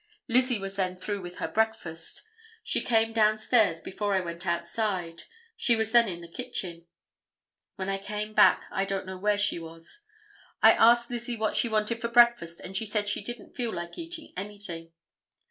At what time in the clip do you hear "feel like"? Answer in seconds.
13.55-13.95